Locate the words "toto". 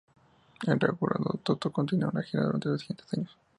1.43-1.71